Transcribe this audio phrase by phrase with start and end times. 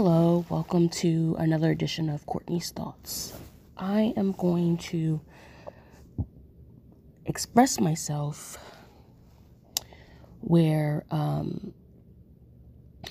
[0.00, 3.32] Hello, welcome to another edition of Courtney's Thoughts.
[3.76, 5.20] I am going to
[7.26, 8.56] express myself
[10.40, 11.74] where um,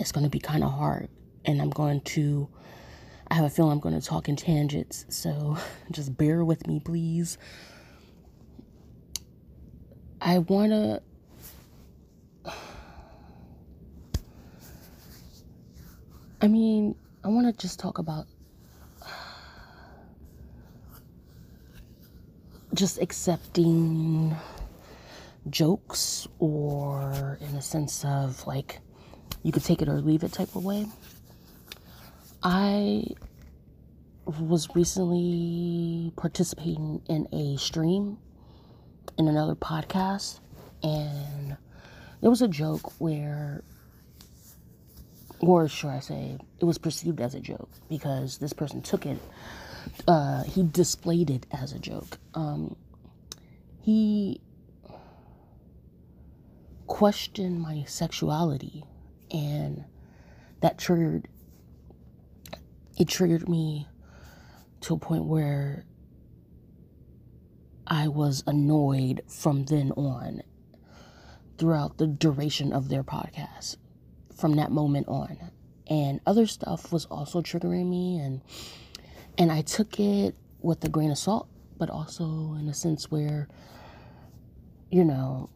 [0.00, 1.08] it's going to be kind of hard,
[1.44, 2.48] and I'm going to.
[3.28, 5.56] I have a feeling I'm going to talk in tangents, so
[5.92, 7.38] just bear with me, please.
[10.20, 11.00] I want to
[16.44, 18.26] I mean, I want to just talk about
[22.74, 24.34] just accepting
[25.50, 28.80] jokes or in a sense of like
[29.44, 30.86] you could take it or leave it type of way.
[32.42, 33.04] I
[34.26, 38.18] was recently participating in a stream
[39.16, 40.40] in another podcast
[40.82, 41.56] and
[42.20, 43.62] there was a joke where
[45.42, 49.18] or should I say, it was perceived as a joke because this person took it,
[50.06, 52.18] uh, he displayed it as a joke.
[52.34, 52.76] Um,
[53.80, 54.40] he
[56.86, 58.84] questioned my sexuality,
[59.32, 59.84] and
[60.60, 61.26] that triggered,
[62.96, 63.88] it triggered me
[64.82, 65.84] to a point where
[67.84, 70.42] I was annoyed from then on
[71.58, 73.76] throughout the duration of their podcast
[74.36, 75.38] from that moment on.
[75.88, 78.40] And other stuff was also triggering me and
[79.38, 83.48] and I took it with a grain of salt, but also in a sense where
[84.92, 85.48] you know,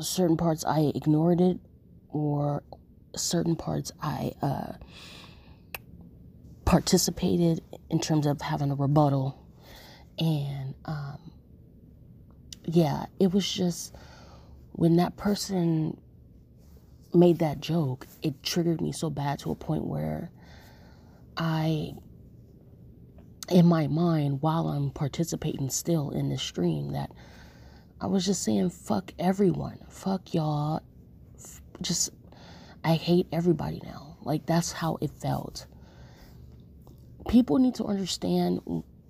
[0.00, 1.58] certain parts I ignored it
[2.08, 2.62] or
[3.14, 4.72] certain parts I uh,
[6.64, 9.38] participated in terms of having a rebuttal.
[10.18, 11.18] And um,
[12.64, 13.94] yeah, it was just
[14.72, 16.00] when that person
[17.14, 20.30] made that joke, it triggered me so bad to a point where
[21.36, 21.94] I,
[23.50, 27.10] in my mind, while I'm participating still in this stream, that
[28.00, 30.82] I was just saying, fuck everyone, fuck y'all,
[31.80, 32.10] just,
[32.84, 34.16] I hate everybody now.
[34.22, 35.66] Like, that's how it felt.
[37.28, 38.60] People need to understand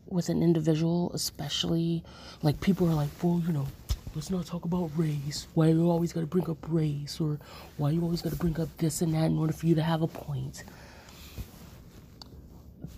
[0.07, 2.05] with an individual, especially,
[2.43, 3.67] like, people are like, well, you know,
[4.15, 5.47] let's not talk about race.
[5.55, 7.39] Why are you always got to bring up race, or
[7.77, 9.75] why are you always got to bring up this and that in order for you
[9.75, 10.65] to have a point.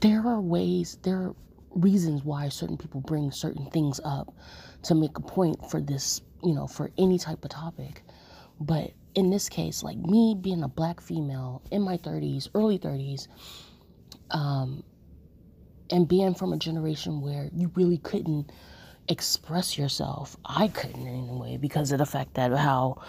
[0.01, 1.35] There are ways, there are
[1.71, 4.35] reasons why certain people bring certain things up
[4.85, 8.03] to make a point for this, you know, for any type of topic.
[8.61, 13.29] But in this case, like me being a black female in my 30s, early 30s,
[14.31, 14.83] um,
[15.91, 18.51] and being from a generation where you really couldn't
[19.11, 20.37] express yourself.
[20.45, 23.03] I couldn't anyway because of the fact that how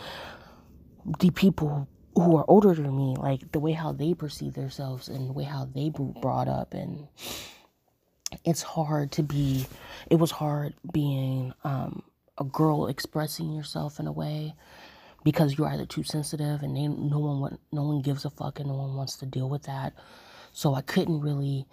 [1.19, 5.29] the people who are older than me, like the way how they perceive themselves and
[5.29, 7.07] the way how they were brought up, and
[8.43, 9.65] it's hard to be.
[10.09, 12.03] It was hard being um,
[12.37, 14.55] a girl expressing yourself in a way
[15.23, 18.69] because you're either too sensitive and they, no one no one gives a fuck and
[18.69, 19.93] no one wants to deal with that.
[20.51, 21.65] So I couldn't really,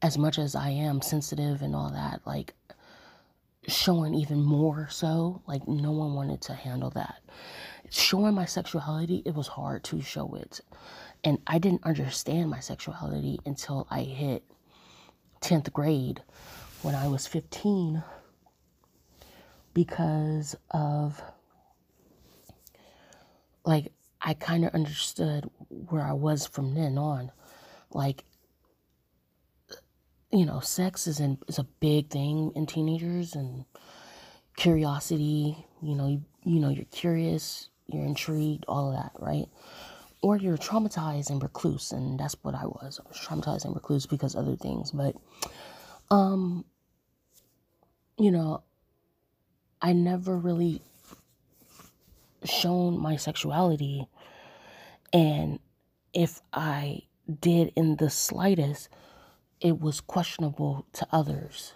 [0.00, 2.54] as much as I am sensitive and all that, like
[3.68, 5.42] showing even more so.
[5.46, 7.22] Like, no one wanted to handle that.
[7.90, 10.60] Showing my sexuality, it was hard to show it.
[11.24, 14.42] And I didn't understand my sexuality until I hit
[15.40, 16.22] 10th grade
[16.82, 18.02] when I was 15
[19.74, 21.22] because of
[23.64, 27.30] like I kind of understood where I was from then on.
[27.90, 28.24] Like
[30.32, 33.64] you know, sex is in, is a big thing in teenagers and
[34.56, 39.46] curiosity, you know, you, you know, you're curious, you're intrigued, all of that, right?
[40.22, 43.00] Or you're traumatized and recluse, and that's what I was.
[43.04, 45.16] I was traumatized and recluse because other things, but
[46.10, 46.64] um
[48.18, 48.62] you know,
[49.80, 50.80] I never really
[52.44, 54.06] shown my sexuality
[55.12, 55.58] and
[56.12, 57.02] if I
[57.40, 58.88] did in the slightest
[59.62, 61.74] it was questionable to others.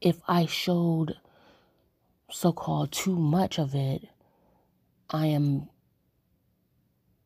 [0.00, 1.16] If I showed
[2.30, 4.08] so called too much of it,
[5.10, 5.68] I am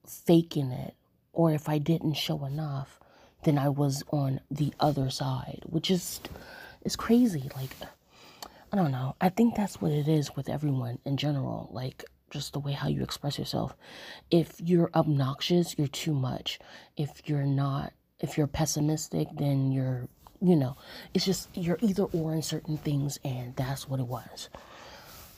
[0.07, 0.95] faking it.
[1.33, 2.99] Or if I didn't show enough,
[3.45, 6.21] then I was on the other side, which is
[6.83, 7.49] is crazy.
[7.55, 7.71] Like
[8.73, 9.15] I don't know.
[9.21, 11.69] I think that's what it is with everyone in general.
[11.73, 13.77] Like just the way how you express yourself.
[14.33, 16.59] If you're obnoxious, you're too much.
[16.97, 20.09] If you're not if you're pessimistic, then you're,
[20.41, 20.77] you know,
[21.15, 24.49] it's just you're either or in certain things, and that's what it was.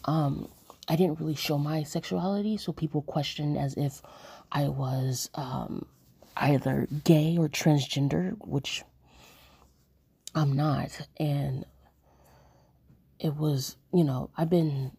[0.05, 0.49] Um,
[0.89, 4.01] I didn't really show my sexuality, so people questioned as if
[4.51, 5.85] I was um,
[6.37, 8.85] either gay or transgender, which
[10.35, 11.07] I'm not.
[11.19, 11.67] And
[13.19, 14.93] it was, you know, I've been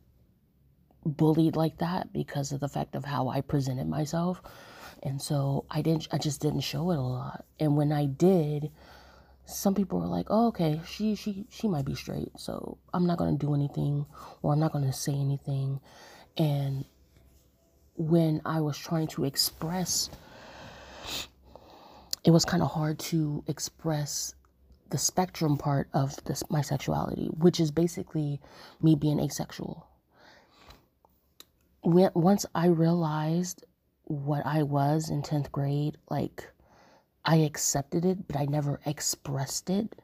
[1.06, 4.42] bullied like that because of the fact of how I presented myself.
[5.04, 7.46] And so I didn't I just didn't show it a lot.
[7.60, 8.72] And when I did,
[9.46, 13.18] some people were like, "Oh, okay, she she she might be straight." So, I'm not
[13.18, 14.06] going to do anything
[14.42, 15.80] or I'm not going to say anything.
[16.38, 16.86] And
[17.96, 20.10] when I was trying to express
[22.24, 24.36] it was kind of hard to express
[24.90, 28.42] the spectrum part of this my sexuality, which is basically
[28.82, 29.88] me being asexual.
[31.82, 33.64] When, once I realized
[34.10, 36.52] what I was in 10th grade, like
[37.24, 40.02] I accepted it, but I never expressed it,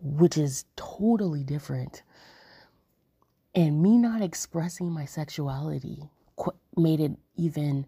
[0.00, 2.02] which is totally different.
[3.54, 6.08] And me not expressing my sexuality
[6.76, 7.84] made it even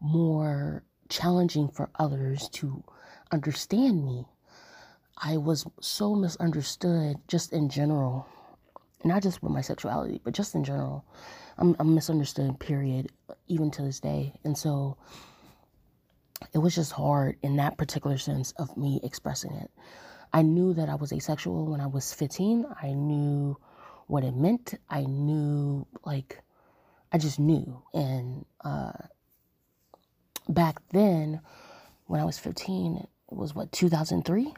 [0.00, 2.84] more challenging for others to
[3.30, 4.26] understand me.
[5.16, 8.26] I was so misunderstood just in general,
[9.04, 11.04] not just with my sexuality, but just in general.
[11.58, 13.10] I'm, I'm misunderstood, period,
[13.48, 14.32] even to this day.
[14.44, 14.96] And so
[16.52, 19.70] it was just hard in that particular sense of me expressing it.
[20.32, 22.66] I knew that I was asexual when I was 15.
[22.82, 23.56] I knew
[24.06, 24.74] what it meant.
[24.88, 26.42] I knew, like,
[27.12, 27.82] I just knew.
[27.92, 28.92] And uh,
[30.48, 31.40] back then,
[32.06, 34.54] when I was 15, it was what, 2003?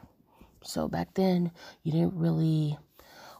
[0.63, 1.51] So back then,
[1.83, 2.77] you didn't really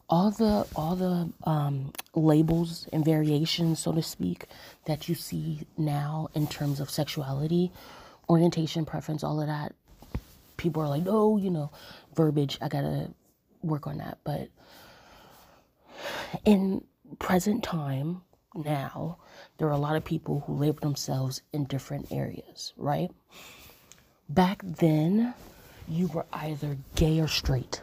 [0.09, 4.45] all the all the um, labels and variations, so to speak,
[4.85, 7.71] that you see now in terms of sexuality,
[8.29, 9.73] orientation, preference, all of that.
[10.57, 11.71] People are like, no, you know,
[12.15, 12.57] verbiage.
[12.61, 13.09] I gotta
[13.61, 14.19] work on that.
[14.23, 14.49] But
[16.45, 16.83] in
[17.19, 18.21] present time,
[18.53, 19.17] now,
[19.57, 23.11] there are a lot of people who label themselves in different areas, right?
[24.29, 25.33] Back then,
[25.87, 27.81] you were either gay or straight.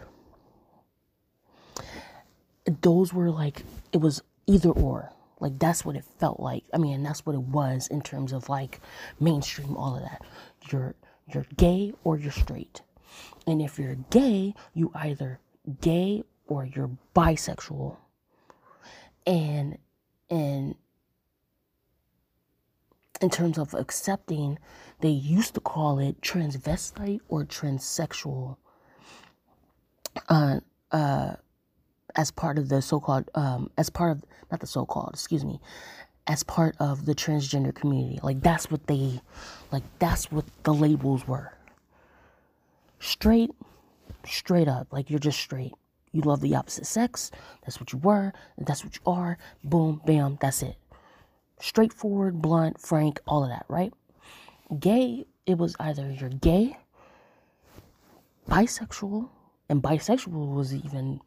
[2.81, 5.13] Those were like, it was either or.
[5.41, 6.65] Like, that's what it felt like.
[6.73, 8.81] I mean, that's what it was in terms of like
[9.19, 10.23] mainstream, all of that.
[10.71, 10.95] You're,
[11.33, 12.83] you're gay or you're straight.
[13.47, 15.41] And if you're gay, you either
[15.81, 17.97] gay or you're bisexual.
[19.27, 19.79] And
[20.31, 20.75] and
[23.21, 24.59] in terms of accepting,
[25.01, 28.57] they used to call it transvestite or transsexual.
[30.29, 30.61] Uh,
[30.91, 31.35] uh,
[32.17, 35.61] as part of the so-called, um, as part of not the so-called, excuse me,
[36.27, 38.19] as part of the transgender community.
[38.23, 39.21] Like that's what they,
[39.71, 41.53] like that's what the labels were.
[43.01, 43.51] Straight,
[44.25, 45.73] straight up, like you're just straight.
[46.13, 47.31] You love the opposite sex.
[47.65, 48.33] That's what you were.
[48.59, 49.39] That's what you are.
[49.65, 50.77] Boom, bam, that's it.
[51.59, 53.93] Straightforward, blunt, frank, all of that, right?
[54.79, 56.77] Gay, it was either you're gay,
[58.49, 59.29] bisexual,
[59.69, 61.21] and bisexual was even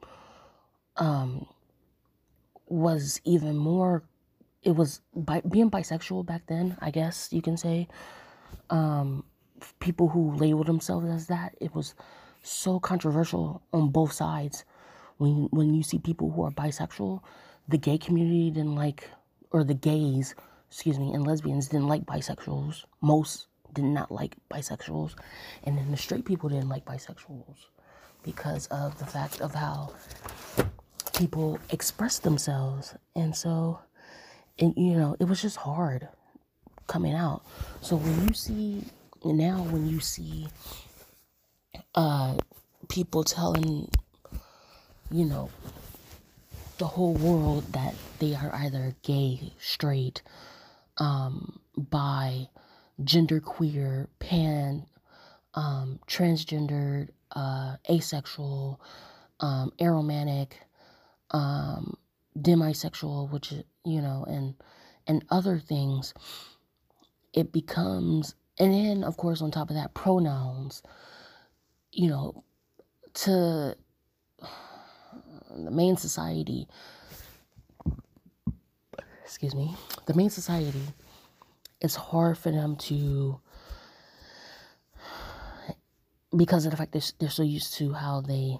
[0.98, 1.46] um
[2.68, 4.04] was even more
[4.64, 7.88] it was by being bisexual back then, I guess you can say.
[8.70, 9.24] Um
[9.80, 11.96] people who labeled themselves as that, it was
[12.42, 14.66] so controversial on both sides
[15.18, 17.22] when when you see people who are bisexual,
[17.68, 19.10] the gay community didn't like,
[19.52, 20.36] or the gays,
[20.70, 22.86] excuse me, and lesbians didn't like bisexuals.
[23.02, 25.16] Most did not like bisexuals,
[25.64, 27.66] and then the straight people didn't like bisexuals
[28.24, 29.94] because of the fact of how
[31.18, 33.80] people express themselves, and so,
[34.60, 36.08] and you know, it was just hard
[36.88, 37.44] coming out.
[37.82, 38.84] So when you see
[39.24, 40.48] now, when you see
[41.96, 42.38] uh,
[42.90, 43.90] people telling
[45.12, 45.50] you know,
[46.78, 50.22] the whole world that they are either gay, straight,
[50.98, 52.50] um, bi,
[53.02, 54.86] genderqueer, pan,
[55.54, 58.80] um, transgendered, uh, asexual,
[59.40, 60.54] um, aromantic,
[61.32, 61.98] um,
[62.38, 63.52] demisexual, which
[63.84, 64.56] you know, and
[65.08, 66.14] and other things.
[67.34, 70.82] It becomes, and then of course on top of that, pronouns.
[71.92, 72.44] You know,
[73.16, 73.76] to
[75.56, 76.68] the main society
[79.24, 79.74] excuse me
[80.06, 80.82] the main society
[81.82, 83.40] it's hard for them to
[86.36, 88.58] because of the fact that they're so used to how they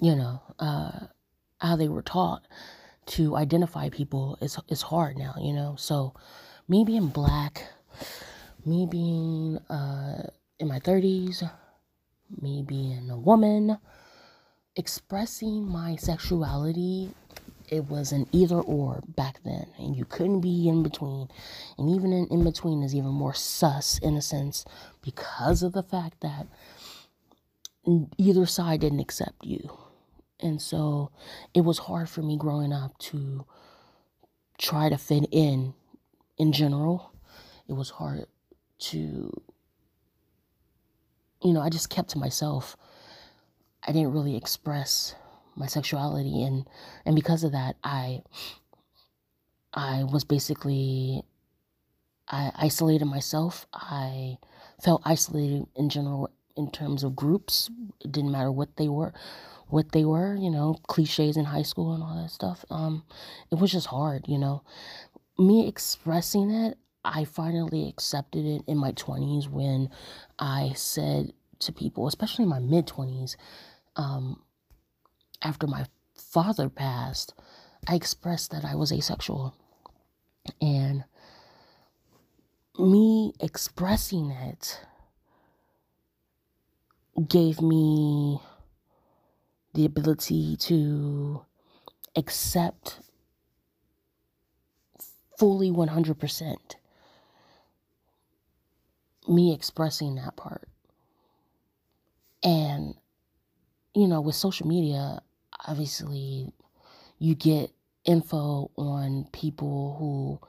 [0.00, 1.06] you know uh
[1.60, 2.42] how they were taught
[3.06, 6.14] to identify people is is hard now you know so
[6.68, 7.64] me being black
[8.64, 10.22] me being uh
[10.58, 11.50] in my 30s
[12.40, 13.78] me being a woman
[14.76, 17.10] expressing my sexuality
[17.70, 21.28] it was an either or back then, and you couldn't be in between.
[21.76, 24.64] And even in, in between is even more sus in a sense
[25.02, 26.46] because of the fact that
[28.16, 29.78] either side didn't accept you.
[30.40, 31.10] And so
[31.54, 33.44] it was hard for me growing up to
[34.58, 35.74] try to fit in
[36.36, 37.12] in general.
[37.68, 38.26] It was hard
[38.78, 39.42] to,
[41.42, 42.76] you know, I just kept to myself.
[43.82, 45.14] I didn't really express
[45.56, 46.64] my sexuality and
[47.04, 48.22] and because of that I
[49.74, 51.24] I was basically
[52.28, 53.66] I isolated myself.
[53.72, 54.38] I
[54.82, 57.70] felt isolated in general in terms of groups.
[58.00, 59.12] It didn't matter what they were,
[59.68, 62.64] what they were, you know, cliches in high school and all that stuff.
[62.70, 63.04] Um,
[63.50, 64.62] it was just hard, you know.
[65.38, 69.90] Me expressing it, I finally accepted it in my 20s when
[70.38, 73.36] I said to people, especially in my mid 20s,
[73.96, 74.42] um,
[75.42, 77.34] after my father passed,
[77.86, 79.54] I expressed that I was asexual.
[80.60, 81.04] And
[82.78, 84.80] me expressing it
[87.28, 88.40] gave me
[89.78, 91.40] the ability to
[92.16, 92.98] accept
[95.38, 96.56] fully 100%
[99.28, 100.68] me expressing that part.
[102.42, 102.96] And,
[103.94, 105.20] you know, with social media,
[105.68, 106.52] obviously
[107.20, 107.70] you get
[108.04, 110.40] info on people who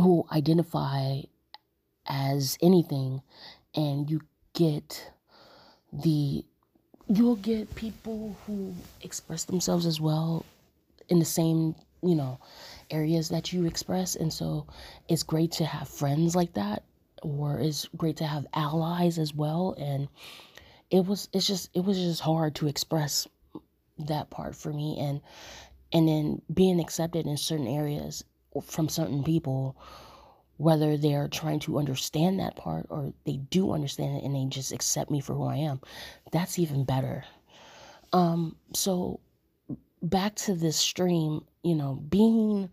[0.00, 1.22] who identify
[2.06, 3.20] as anything
[3.74, 4.20] and you
[4.52, 5.10] get
[5.92, 6.44] the
[7.08, 10.44] you'll get people who express themselves as well
[11.08, 12.38] in the same you know
[12.90, 14.16] areas that you express.
[14.16, 14.66] And so
[15.08, 16.82] it's great to have friends like that
[17.22, 19.74] or it's great to have allies as well.
[19.78, 20.08] And
[20.90, 23.26] it was it's just it was just hard to express
[23.98, 24.98] that part for me.
[25.00, 25.20] And
[25.92, 28.24] and then being accepted in certain areas
[28.64, 29.76] from certain people
[30.58, 34.72] whether they're trying to understand that part or they do understand it and they just
[34.72, 35.80] accept me for who I am
[36.32, 37.24] that's even better.
[38.12, 39.20] Um so
[40.02, 42.70] back to this stream you know being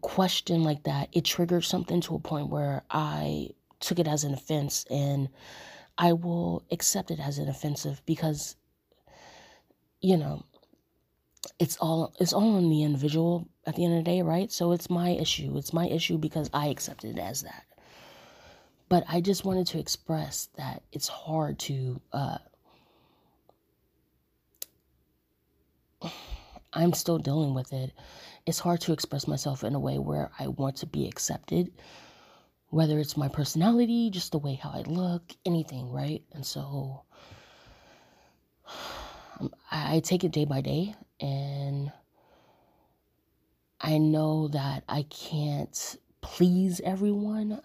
[0.00, 4.32] questioned like that it triggered something to a point where I took it as an
[4.32, 5.28] offense and
[5.96, 8.56] I will accept it as an offensive because
[10.00, 10.44] you know,
[11.58, 14.50] it's all it's all on the individual at the end of the day, right?
[14.50, 15.56] So it's my issue.
[15.56, 17.64] It's my issue because I accepted it as that.
[18.88, 22.38] But I just wanted to express that it's hard to uh
[26.72, 27.92] I'm still dealing with it.
[28.46, 31.72] It's hard to express myself in a way where I want to be accepted,
[32.68, 36.22] whether it's my personality, just the way how I look, anything, right?
[36.32, 37.02] And so
[39.70, 41.92] I take it day by day, and
[43.80, 47.60] I know that I can't please everyone.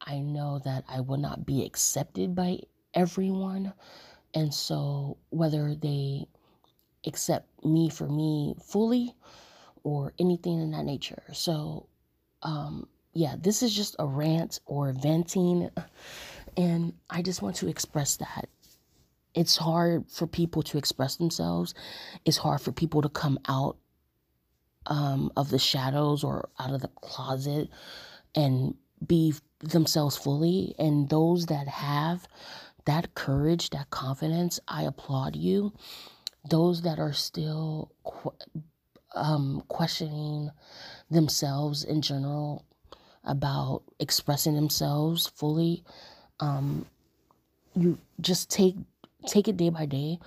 [0.00, 2.60] I know that I will not be accepted by
[2.92, 3.72] everyone.
[4.34, 6.26] And so, whether they
[7.06, 9.14] accept me for me fully
[9.84, 11.22] or anything in that nature.
[11.32, 11.86] So,
[12.42, 15.70] um, yeah, this is just a rant or venting.
[16.56, 18.48] And I just want to express that
[19.34, 21.74] it's hard for people to express themselves.
[22.24, 23.76] It's hard for people to come out
[24.86, 27.68] um, of the shadows or out of the closet
[28.34, 28.74] and
[29.04, 30.74] be themselves fully.
[30.78, 32.28] And those that have
[32.84, 35.72] that courage, that confidence, I applaud you.
[36.48, 38.34] Those that are still qu-
[39.14, 40.50] um, questioning
[41.10, 42.64] themselves in general
[43.24, 45.82] about expressing themselves fully,
[46.40, 46.84] um,
[47.74, 48.76] you just take
[49.26, 50.18] take it day by day,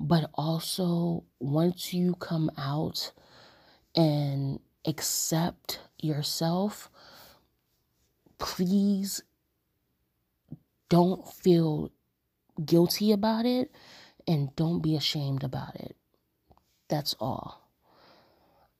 [0.00, 3.12] but also once you come out
[3.94, 6.90] and accept yourself,
[8.38, 9.22] please
[10.88, 11.90] don't feel
[12.64, 13.70] guilty about it
[14.26, 15.96] and don't be ashamed about it.
[16.88, 17.68] That's all.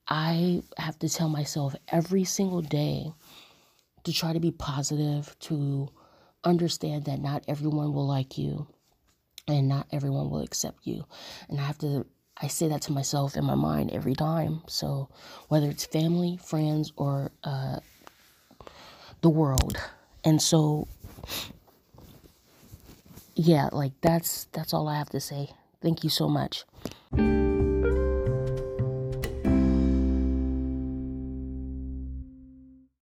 [0.08, 3.12] I have to tell myself every single day
[4.04, 5.88] to try to be positive, to
[6.44, 8.66] understand that not everyone will like you
[9.48, 11.04] and not everyone will accept you.
[11.48, 12.06] And I have to
[12.40, 14.62] I say that to myself in my mind every time.
[14.68, 15.08] So
[15.48, 17.80] whether it's family, friends, or uh,
[19.22, 19.76] the world,
[20.24, 20.86] and so
[23.34, 25.50] yeah, like that's that's all I have to say.
[25.80, 26.64] Thank you so much.